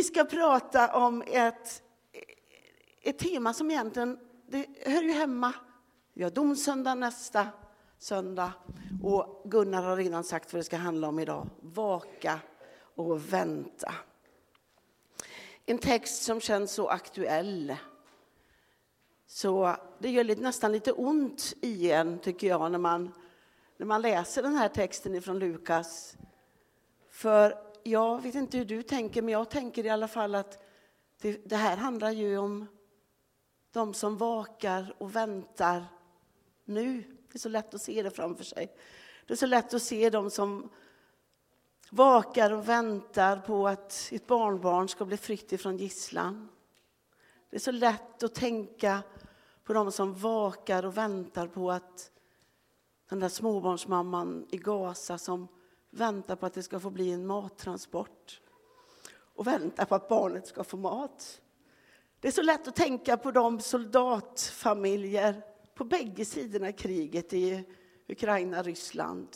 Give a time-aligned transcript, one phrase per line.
[0.00, 1.82] Vi ska prata om ett,
[3.02, 5.52] ett tema som egentligen det hör ju hemma.
[6.14, 7.46] Vi har domsöndag nästa
[7.98, 8.52] söndag
[9.02, 11.46] och Gunnar har redan sagt vad det ska handla om idag.
[11.60, 12.40] Vaka
[12.94, 13.94] och vänta.
[15.66, 17.76] En text som känns så aktuell.
[19.26, 23.12] Så det gör nästan lite ont i en, tycker jag, när man,
[23.76, 26.16] när man läser den här texten ifrån Lukas.
[27.10, 30.64] För jag vet inte hur du tänker, men jag tänker i alla fall att
[31.20, 32.66] det, det här handlar ju om
[33.72, 35.86] de som vakar och väntar
[36.64, 37.02] nu.
[37.02, 38.76] Det är så lätt att se det framför sig.
[39.26, 40.68] Det är så lätt att se de som
[41.90, 46.48] vakar och väntar på att ett barnbarn ska bli fritt ifrån gisslan.
[47.50, 49.02] Det är så lätt att tänka
[49.64, 52.10] på de som vakar och väntar på att
[53.08, 55.48] den där småbarnsmamman i Gaza som
[55.90, 58.40] väntar på att det ska få bli en mattransport
[59.34, 61.40] och väntar på att barnet ska få mat.
[62.20, 65.42] Det är så lätt att tänka på de soldatfamiljer
[65.74, 67.64] på bägge sidorna av kriget i
[68.08, 69.28] Ukraina och Ryssland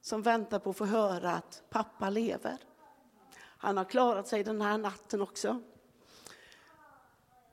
[0.00, 2.58] som väntar på att få höra att pappa lever.
[3.36, 5.62] Han har klarat sig den här natten också.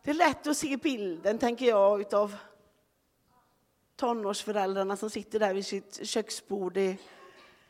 [0.03, 2.35] Det är lätt att se bilden, tänker jag, utav
[3.95, 6.97] tonårsföräldrarna som sitter där vid sitt köksbord i,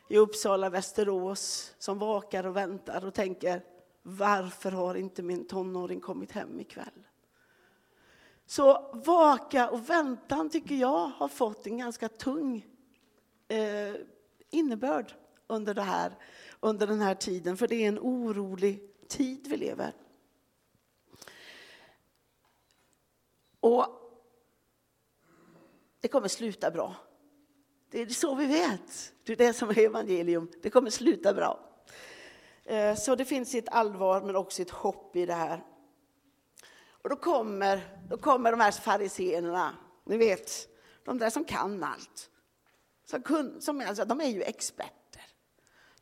[0.08, 3.62] i Uppsala, Västerås, som vakar och väntar och tänker
[4.02, 7.06] varför har inte min tonåring kommit hem ikväll?
[8.46, 12.66] Så vaka och väntan tycker jag har fått en ganska tung
[13.48, 13.94] eh,
[14.50, 15.14] innebörd
[15.46, 16.12] under, det här,
[16.60, 19.92] under den här tiden, för det är en orolig tid vi lever.
[23.60, 23.86] Och
[26.00, 26.94] det kommer sluta bra.
[27.96, 29.12] Det är så vi vet.
[29.24, 30.50] Det är det som är evangelium.
[30.62, 31.60] Det kommer sluta bra.
[32.64, 35.64] Eh, så det finns ett allvar men också ett hopp i det här.
[36.88, 40.68] Och då kommer, då kommer de här fariséerna, ni vet,
[41.04, 42.30] de där som kan allt.
[43.04, 45.22] Som kun, som, alltså, de är ju experter.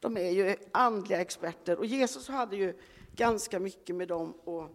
[0.00, 2.80] De är ju andliga experter och Jesus hade ju
[3.16, 4.70] ganska mycket med dem att,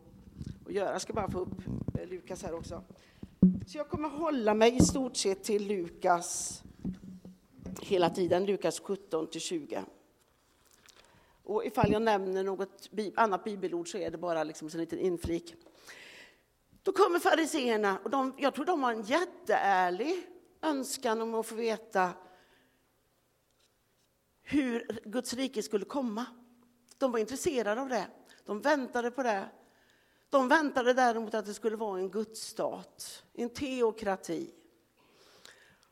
[0.67, 0.91] att göra.
[0.91, 1.57] Jag ska bara få upp
[1.99, 2.83] eh, Lukas här också.
[3.67, 6.63] Så jag kommer hålla mig i stort sett till Lukas
[7.81, 9.83] hela tiden, Lukas 17 till 20.
[11.43, 15.55] Och ifall jag nämner något annat bibelord så är det bara liksom en liten inflik.
[16.83, 20.27] Då kommer fariseerna och de, jag tror de har en jätteärlig
[20.61, 22.11] önskan om att få veta
[24.41, 26.25] hur Guds rike skulle komma.
[26.97, 28.07] De var intresserade av det.
[28.45, 29.49] De väntade på det.
[30.29, 34.53] De väntade däremot att det skulle vara en gudsstat, en teokrati.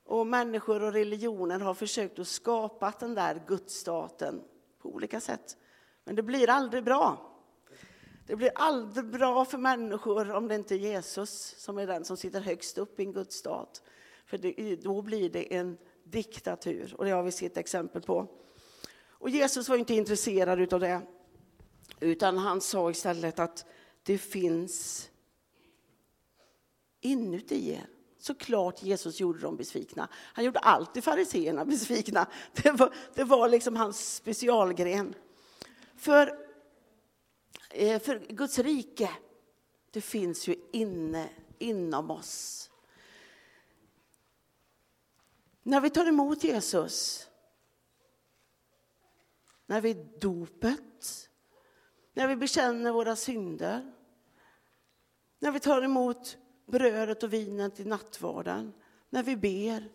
[0.07, 4.41] Och människor och religioner har försökt att skapa den där gudsstaten
[4.79, 5.57] på olika sätt.
[6.03, 7.33] Men det blir aldrig bra.
[8.27, 12.17] Det blir aldrig bra för människor om det inte är Jesus som är den som
[12.17, 13.83] sitter högst upp i en gudsstat.
[14.25, 18.27] För det, då blir det en diktatur och det har vi sett exempel på.
[19.09, 21.01] Och Jesus var inte intresserad av det,
[21.99, 23.65] utan han sa istället att
[24.03, 25.09] det finns
[27.01, 27.96] inuti er.
[28.17, 30.07] Såklart Jesus gjorde dem besvikna.
[30.13, 32.27] Han gjorde alltid fariseerna besvikna.
[32.53, 35.15] Det var, det var liksom hans specialgren.
[35.95, 36.39] För,
[37.69, 39.09] eh, för Guds rike,
[39.91, 41.29] det finns ju inne
[41.59, 42.69] inom oss.
[45.63, 47.27] När vi tar emot Jesus,
[49.65, 51.29] när vi dopet,
[52.13, 53.93] när vi bekänner våra synder,
[55.39, 58.73] när vi tar emot brödet och vinet i nattvarden,
[59.09, 59.89] när vi ber.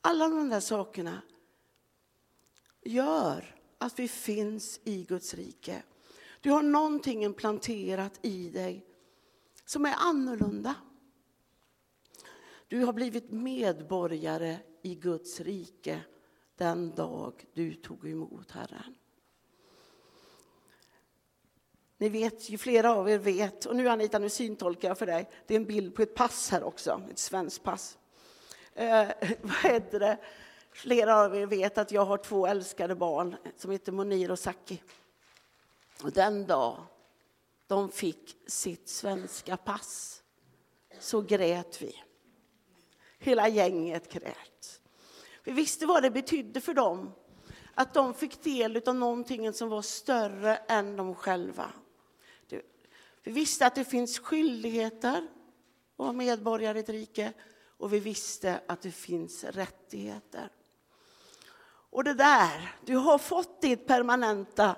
[0.00, 1.22] Alla de där sakerna
[2.82, 5.82] gör att vi finns i Guds rike.
[6.40, 8.86] Du har någonting planterat i dig
[9.64, 10.74] som är annorlunda.
[12.68, 16.00] Du har blivit medborgare i Guds rike
[16.56, 18.94] den dag du tog emot Herren.
[21.98, 25.28] Ni vet, ju flera av er vet, och nu Anita, nu syntolkar jag för dig,
[25.46, 27.98] det är en bild på ett pass här också, ett svenskt pass.
[28.74, 29.08] Eh,
[29.42, 30.18] vad heter det?
[30.72, 34.82] Flera av er vet att jag har två älskade barn som heter Monir och Saki.
[36.02, 36.78] Och den dag
[37.66, 40.22] de fick sitt svenska pass
[41.00, 42.02] så grät vi.
[43.18, 44.80] Hela gänget grät.
[45.44, 47.12] Vi visste vad det betydde för dem
[47.74, 51.72] att de fick del av någonting som var större än de själva.
[53.22, 55.24] Vi visste att det finns skyldigheter att
[55.96, 57.32] vara medborgare i ett rike
[57.78, 60.50] och vi visste att det finns rättigheter.
[61.90, 64.76] Och det där, du har fått ditt permanenta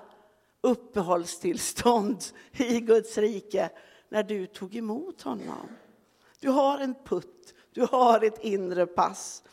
[0.61, 3.69] uppehållstillstånd i Guds rike
[4.09, 5.67] när du tog emot honom.
[6.39, 9.43] Du har en putt, du har ett inre pass.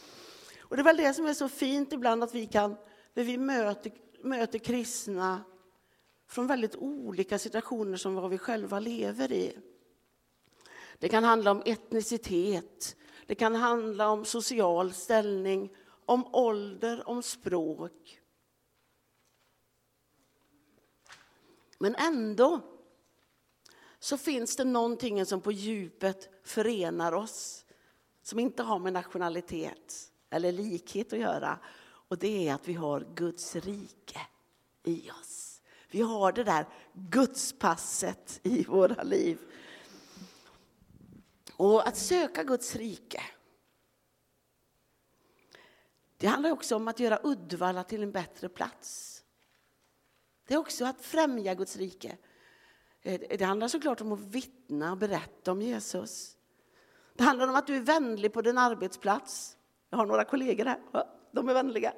[0.61, 2.77] Och det är väl det som är så fint ibland att vi kan,
[3.15, 3.93] när vi möter,
[4.23, 5.45] möter kristna
[6.29, 9.59] från väldigt olika situationer som vad vi själva lever i.
[10.99, 12.97] Det kan handla om etnicitet,
[13.27, 18.21] det kan handla om social ställning, om ålder, om språk.
[21.79, 22.61] Men ändå
[23.99, 27.65] så finns det någonting som på djupet förenar oss
[28.23, 31.59] som inte har med nationalitet eller likhet att göra.
[31.81, 34.21] Och det är att vi har Guds rike
[34.83, 35.38] i oss.
[35.91, 39.39] Vi har det där Gudspasset i våra liv.
[41.57, 43.23] Och att söka Guds rike
[46.19, 49.23] det handlar också om att göra Uddevalla till en bättre plats.
[50.49, 52.17] Det är också att främja Guds rike.
[53.03, 56.37] Eh, det handlar såklart om att vittna och berätta om Jesus.
[57.15, 59.57] Det handlar om att du är vänlig på din arbetsplats.
[59.91, 60.79] Jag har några kollegor här,
[61.33, 61.93] de är vänliga.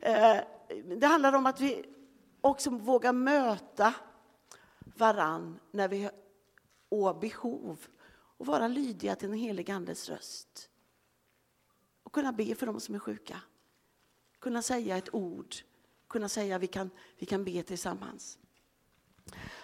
[0.00, 0.36] Eh,
[0.96, 1.84] det handlar om att vi
[2.40, 3.94] och som vågar möta
[4.78, 6.10] varann när vi
[6.90, 10.70] har behov och vara lydiga till den helige Andes röst.
[12.02, 13.40] Och kunna be för dem som är sjuka.
[14.38, 15.54] Kunna säga ett ord
[16.08, 18.38] kunna säga att vi kan, vi kan be tillsammans.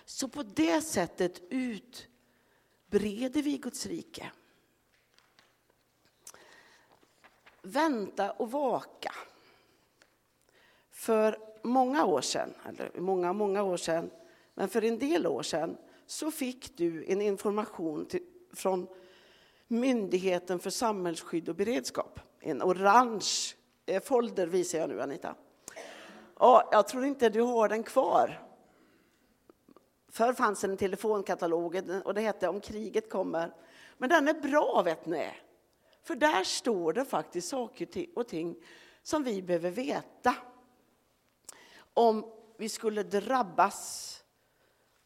[0.05, 4.32] Så på det sättet utbreder vi Guds rike.
[7.62, 9.15] Vänta och vaka.
[10.91, 14.11] För många år sedan, eller många, många år sedan,
[14.55, 15.76] men för en del år sedan
[16.06, 18.22] så fick du en information till,
[18.52, 18.87] från
[19.69, 22.20] Myndigheten för samhällsskydd och beredskap.
[22.40, 23.55] En orange
[23.87, 25.34] eh, folder visar jag nu, Anita.
[26.38, 28.43] Ja, jag tror inte du har den kvar.
[30.08, 33.55] Förr fanns en telefonkatalog eh, och det hette Om kriget kommer.
[33.99, 35.31] Men den är bra, vet ni.
[36.02, 38.56] För där står det faktiskt saker och ting
[39.02, 40.34] som vi behöver veta.
[41.94, 44.11] Om vi skulle drabbas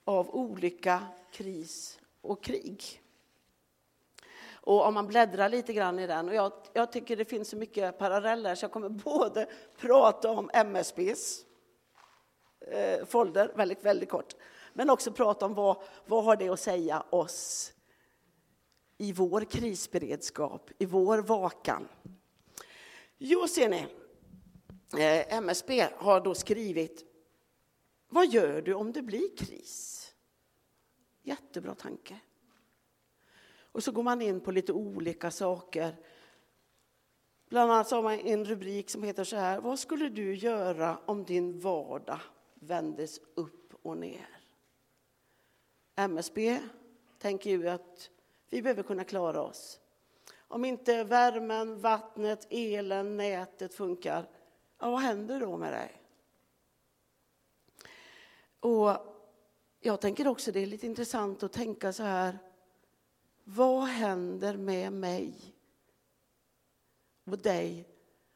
[0.04, 3.02] av olycka, kris och krig.
[4.50, 7.56] Och om man bläddrar lite grann i den, och jag, jag tycker det finns så
[7.56, 9.46] mycket paralleller så jag kommer både
[9.76, 11.44] prata om MSBs
[12.60, 14.34] eh, folder, väldigt, väldigt kort,
[14.72, 17.72] men också prata om vad, vad har det att säga oss
[18.98, 21.88] i vår krisberedskap, i vår vakan.
[23.18, 23.86] Jo, ser ni,
[24.92, 27.04] Eh, MSB har då skrivit
[28.08, 30.14] Vad gör du om det blir kris?
[31.22, 32.20] Jättebra tanke.
[33.72, 35.96] Och så går man in på lite olika saker.
[37.48, 39.60] Bland annat har man en rubrik som heter så här.
[39.60, 42.20] Vad skulle du göra om din vardag
[42.54, 44.28] vändes upp och ner?
[45.96, 46.60] MSB
[47.18, 48.10] tänker ju att
[48.50, 49.80] vi behöver kunna klara oss.
[50.36, 54.28] Om inte värmen, vattnet, elen, nätet funkar,
[54.78, 56.02] ja, vad händer då med dig?
[58.60, 58.96] Och
[59.80, 62.38] jag tänker också det är lite intressant att tänka så här.
[63.44, 65.54] Vad händer med mig
[67.24, 67.88] och dig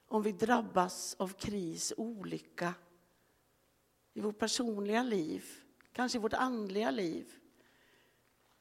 [0.09, 2.75] om vi drabbas av kris, olycka
[4.13, 5.45] i vårt personliga liv,
[5.93, 7.33] kanske i vårt andliga liv?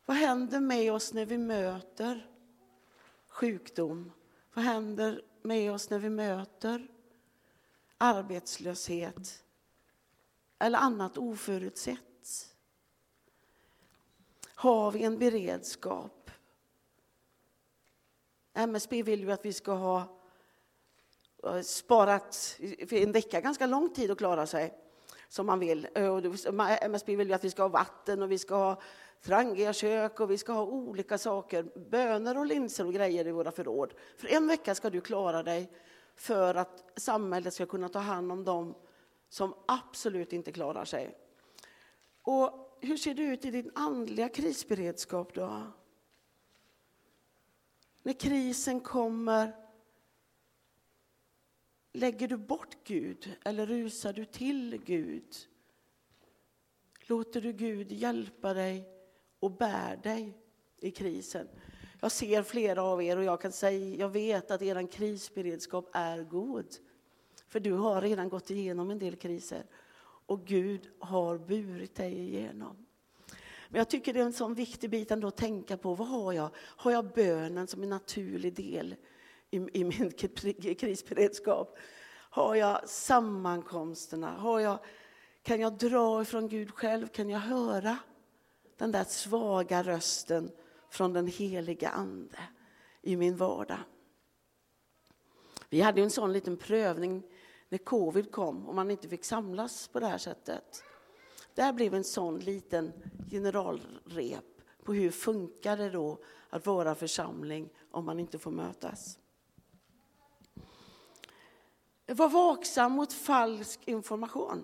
[0.06, 2.30] Vad händer med oss när vi möter
[3.28, 4.12] sjukdom?
[4.54, 6.88] Vad händer med oss när vi möter
[8.02, 9.44] arbetslöshet
[10.60, 11.98] eller annat oförutsett?
[14.56, 16.22] Har vi en beredskap
[18.54, 20.04] MSB vill ju att vi ska ha
[21.44, 24.74] eh, sparat en vecka, ganska lång tid att klara sig
[25.30, 25.88] som man vill.
[25.96, 28.82] Eh, eh, MSB vill ju att vi ska ha vatten och vi ska ha
[29.24, 33.52] trangiga kök och vi ska ha olika saker, bönor och linser och grejer i våra
[33.52, 33.94] förråd.
[34.18, 35.72] För en vecka ska du klara dig
[36.22, 38.76] för att samhället ska kunna ta hand om dem
[39.30, 41.18] som absolut inte klarar sig.
[42.22, 45.62] Och hur ser det ut i din andliga krisberedskap då?
[48.04, 49.56] När krisen kommer,
[51.94, 55.36] lägger du bort Gud eller rusar du till Gud?
[57.00, 58.90] Låter du Gud hjälpa dig
[59.40, 60.38] och bär dig
[60.78, 61.48] i krisen?
[62.04, 66.24] Jag ser flera av er och jag kan säga, jag vet att er krisberedskap är
[66.24, 66.66] god.
[67.48, 69.64] För du har redan gått igenom en del kriser
[70.26, 72.86] och Gud har burit dig igenom.
[73.70, 75.96] Men jag tycker det är en sån viktig bit ändå att tänka på.
[75.96, 76.50] Vad har jag?
[76.56, 78.96] Har jag bönen som en naturlig del
[79.52, 80.12] i, i min
[80.76, 81.78] krisberedskap?
[82.14, 84.32] Har jag sammankomsterna?
[84.32, 84.80] Har jag
[85.44, 87.08] Kan jag dra ifrån Gud själv?
[87.08, 87.98] Kan jag höra
[88.78, 90.52] den där svaga rösten
[90.92, 92.40] från den heliga Ande
[93.02, 93.80] i min vardag?
[95.70, 97.24] Vi hade en sån liten prövning
[97.70, 100.84] när covid kom och man inte fick samlas på det här sättet.
[101.54, 102.94] Där blev en sån liten
[103.32, 104.46] generalrep
[104.84, 106.18] på hur funkar det då
[106.50, 109.20] att vara församling om man inte får mötas.
[112.06, 114.64] Var vaksam mot falsk information.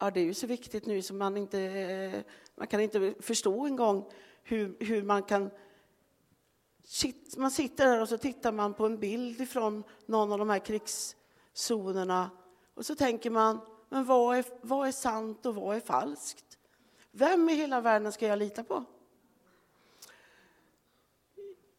[0.00, 3.76] Ja, det är ju så viktigt nu så man inte man kan inte förstå en
[3.76, 4.10] gång
[4.44, 5.50] hur, hur man kan
[7.36, 10.58] man sitter där och så tittar man på en bild ifrån någon av de här
[10.58, 12.30] krigszonerna
[12.74, 16.58] och så tänker man, men vad är, vad är sant och vad är falskt?
[17.10, 18.84] Vem i hela världen ska jag lita på?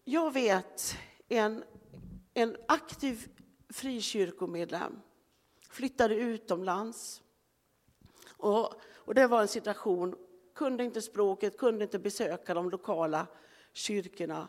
[0.04, 0.96] Jag vet
[1.28, 1.64] en,
[2.34, 3.30] en aktiv
[3.70, 5.02] frikyrkomedlem
[5.70, 7.22] flyttade utomlands.
[8.28, 10.16] Och, och det var en situation,
[10.56, 13.28] kunde inte språket, kunde inte besöka de lokala
[13.74, 14.48] kyrkorna.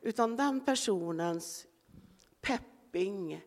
[0.00, 1.66] Utan den personens
[2.40, 3.44] pepping,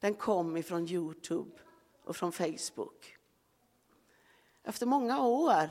[0.00, 1.58] den kom ifrån Youtube
[2.04, 3.16] och från Facebook.
[4.62, 5.68] Efter många år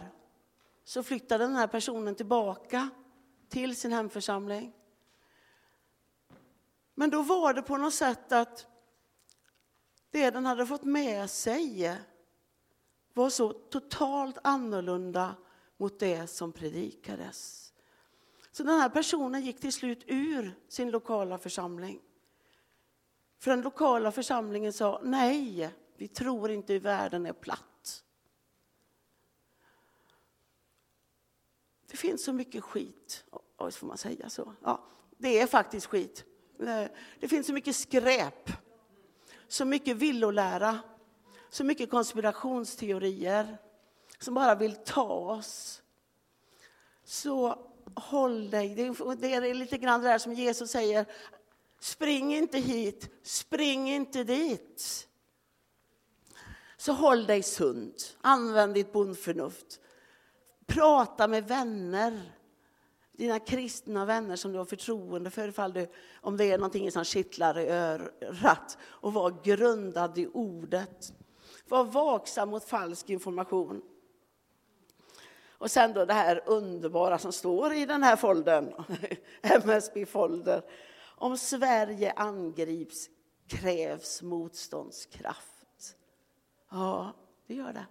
[0.84, 2.90] så flyttade den här personen tillbaka
[3.50, 4.74] till sin hemförsamling.
[6.94, 8.68] Men då var det på något sätt att
[10.10, 11.98] det den hade fått med sig
[13.16, 15.36] var så totalt annorlunda
[15.78, 17.74] mot det som predikades.
[18.52, 22.02] Så den här personen gick till slut ur sin lokala församling.
[23.40, 28.04] För den lokala församlingen sa nej, vi tror inte att världen är platt.
[31.92, 33.26] Det finns så mycket skit,
[33.58, 34.54] Oj, får man säga så?
[34.64, 34.86] Ja,
[35.18, 36.26] det är faktiskt skit.
[36.60, 36.86] Eh,
[37.20, 38.50] det finns så mycket skräp,
[39.48, 40.80] så mycket villolära,
[41.56, 43.58] så mycket konspirationsteorier
[44.20, 45.82] som bara vill ta oss.
[47.04, 47.60] Så
[47.96, 48.76] håll dig.
[48.76, 51.06] Det är lite grann det där som Jesus säger.
[51.80, 55.08] Spring inte hit, spring inte dit.
[56.78, 59.80] Så håll dig sund, använd ditt bondförnuft.
[60.66, 62.32] Prata med vänner
[63.12, 65.88] dina kristna vänner som du har förtroende för, ifall du,
[66.22, 68.78] om det är någonting som kittlar i örat.
[68.84, 71.14] Och var grundad i ordet.
[71.68, 73.82] Var vaksam mot falsk information.
[75.58, 78.74] Och sen då det här underbara som står i den här foldern,
[79.42, 80.62] MSB-folder.
[81.18, 83.10] Om Sverige angrips
[83.48, 85.96] krävs motståndskraft.
[86.72, 87.14] Ja,
[87.48, 87.86] det gör det.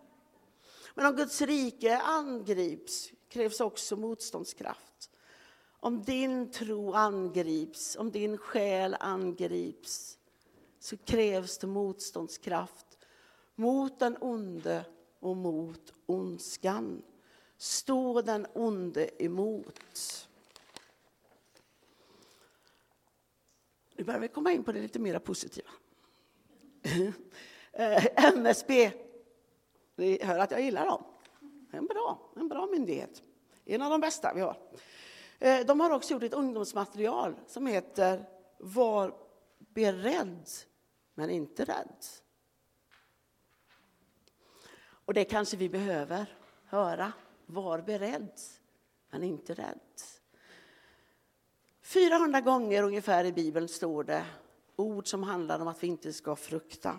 [0.94, 5.10] Men om Guds rike angrips krävs också motståndskraft.
[5.80, 10.18] Om din tro angrips, om din själ angrips
[10.78, 12.93] så krävs det motståndskraft
[13.54, 14.84] mot den onde
[15.20, 17.02] och mot ondskan.
[17.56, 20.28] Stå den onde emot.
[23.96, 25.70] Nu börjar vi komma in på det lite mer positiva.
[27.76, 28.92] Eh, MSB,
[29.96, 31.04] ni hör att jag gillar dem.
[31.70, 33.22] En bra, en bra myndighet.
[33.64, 34.58] En av de bästa vi har.
[35.38, 38.24] Eh, de har också gjort ett ungdomsmaterial som heter
[38.58, 39.14] Var
[39.58, 40.48] beredd,
[41.14, 42.04] men inte rädd.
[45.04, 46.26] Och det kanske vi behöver
[46.64, 47.12] höra.
[47.46, 48.30] Var beredd,
[49.10, 49.78] men inte rädd.
[51.82, 54.24] 400 gånger ungefär i Bibeln står det
[54.76, 56.98] ord som handlar om att vi inte ska frukta.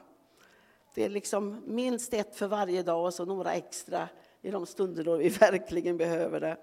[0.94, 4.10] Det är liksom minst ett för varje dag och så några extra
[4.42, 6.58] i de stunder då vi verkligen behöver det.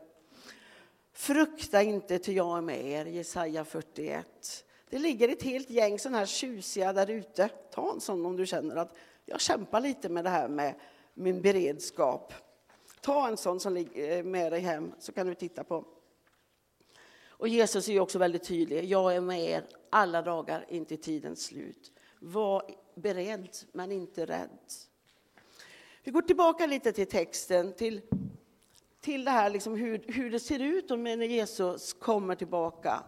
[1.13, 4.65] Frukta inte, ty jag är med er, Jesaja 41.
[4.91, 7.49] Det ligger ett helt gäng sådana här tjusiga där ute.
[7.71, 10.75] Ta en sån om du känner att jag kämpar lite med det här med
[11.15, 12.35] min beredskap.
[13.01, 15.85] Ta en sån som ligger eh, med dig hem, så kan du titta på.
[17.27, 18.85] Och Jesus är också väldigt tydlig.
[18.85, 21.93] Jag är med er alla dagar in till tidens slut.
[22.21, 22.63] Var
[22.95, 24.59] beredd, men inte rädd.
[26.05, 28.01] Vi går tillbaka lite till texten, till
[29.03, 33.03] till det här liksom hur, hur det ser ut när Jesus kommer tillbaka.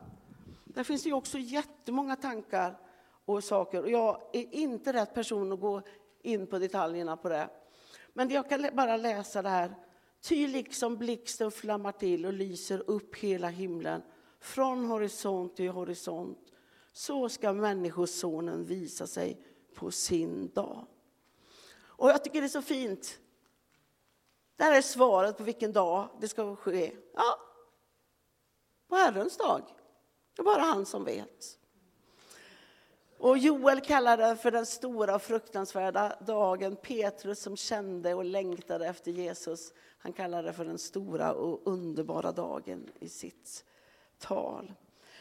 [0.64, 2.78] Där finns det också jättemånga tankar
[3.24, 3.82] och saker.
[3.82, 5.82] Och jag är inte rätt person att gå
[6.22, 7.48] in på detaljerna på det.
[8.14, 9.74] Men jag kan bara läsa det här.
[10.20, 14.02] Ty liksom blixten flammar till och lyser upp hela himlen
[14.40, 16.52] från horisont till horisont.
[16.92, 20.86] Så ska Människosonen visa sig på sin dag.
[21.76, 23.18] Och jag tycker det är så fint
[24.56, 26.96] det här är svaret på vilken dag det ska ske.
[27.14, 27.38] Ja,
[28.88, 29.62] på Herrens dag.
[30.36, 31.58] Det är bara han som vet.
[33.24, 36.76] Och Joel kallar det för den stora och fruktansvärda dagen.
[36.76, 42.32] Petrus som kände och längtade efter Jesus, han kallar det för den stora och underbara
[42.32, 43.64] dagen i sitt
[44.18, 44.72] tal.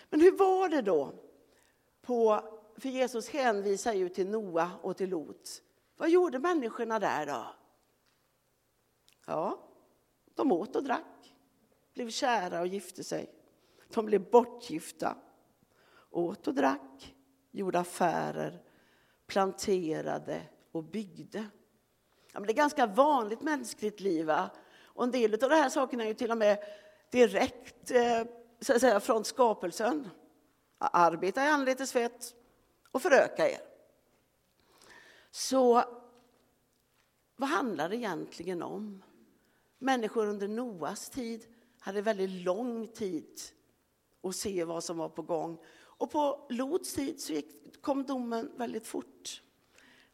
[0.10, 1.14] Men hur var det då?
[2.02, 2.42] På,
[2.78, 5.62] för Jesus hänvisar ju till Noa och till Lot.
[5.98, 7.46] Vad gjorde människorna där då?
[9.26, 9.60] Ja,
[10.36, 11.34] de åt och drack,
[11.94, 13.34] blev kära och gifte sig.
[13.94, 15.18] De blev bortgifta,
[16.10, 17.14] åt och drack,
[17.54, 18.62] gjorde affärer,
[19.28, 20.42] planterade
[20.72, 21.46] och byggde.
[22.32, 24.26] Ja, men det är ganska vanligt mänskligt liv.
[24.26, 24.50] Va?
[24.84, 26.58] Och en del av de här sakerna är ju till och med
[27.12, 28.24] direkt eh,
[28.60, 30.10] så att säga, från skapelsen.
[30.78, 32.36] Arbeta i anletes svett
[32.92, 33.62] och föröka er.
[35.32, 35.84] Så
[37.36, 39.04] vad handlar det egentligen om?
[39.80, 41.46] Människor under Noas tid
[41.80, 43.40] hade väldigt lång tid
[44.24, 45.58] att se vad som var på gång.
[46.04, 49.42] Och på Lots tid så gick, kom domen väldigt fort,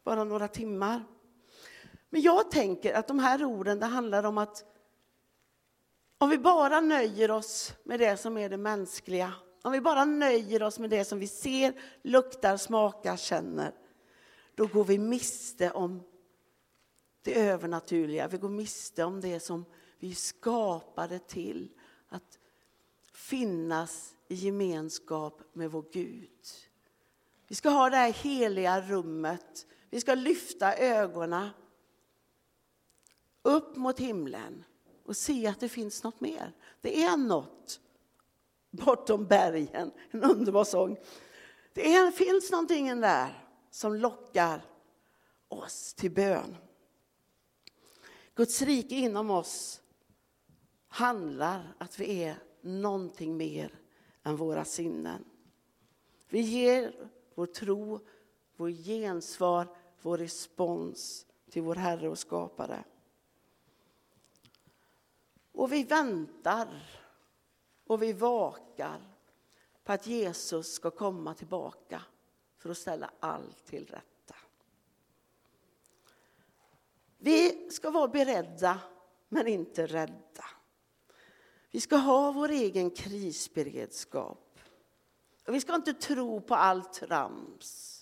[0.02, 1.04] bara några timmar.
[2.10, 4.64] Men jag tänker att de här orden, det handlar om att
[6.18, 9.32] om vi bara nöjer oss med det som är det mänskliga,
[9.62, 13.74] om vi bara nöjer oss med det som vi ser, luktar, smakar, känner,
[14.54, 16.02] då går vi miste om
[17.22, 18.28] det övernaturliga.
[18.28, 19.64] Vi går miste om det som
[19.98, 21.70] vi skapade till
[22.08, 22.38] att
[23.12, 26.46] finnas i gemenskap med vår Gud.
[27.48, 29.66] Vi ska ha det här heliga rummet.
[29.90, 31.48] Vi ska lyfta ögonen
[33.42, 34.64] upp mot himlen
[35.04, 36.52] och se att det finns något mer.
[36.80, 37.80] Det är något
[38.70, 40.96] bortom bergen, en underbar sång.
[41.72, 44.64] Det är, finns någonting där som lockar
[45.48, 46.56] oss till bön.
[48.34, 49.80] Guds rike inom oss
[50.88, 53.80] handlar att vi är någonting mer
[54.22, 55.24] än våra sinnen.
[56.28, 58.00] Vi ger vår tro,
[58.56, 59.66] vår gensvar,
[60.02, 62.84] vår respons till vår Herre och skapare.
[65.52, 66.68] Och vi väntar
[67.86, 69.00] och vi vakar
[69.84, 72.02] på att Jesus ska komma tillbaka
[72.56, 74.36] för att ställa allt till rätta.
[77.18, 78.80] Vi ska vara beredda,
[79.28, 80.44] men inte rädda.
[81.70, 84.58] Vi ska ha vår egen krisberedskap.
[85.46, 87.96] Och vi ska inte tro på allt trams.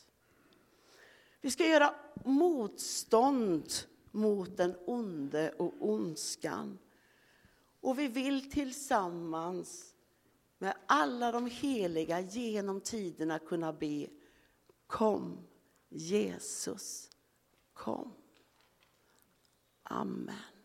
[1.41, 3.73] Vi ska göra motstånd
[4.11, 6.79] mot den onde och ondskan.
[7.81, 9.95] Och vi vill tillsammans
[10.59, 14.07] med alla de heliga genom tiderna kunna be
[14.87, 15.39] Kom,
[15.89, 17.11] Jesus,
[17.73, 18.13] kom.
[19.83, 20.58] Amen.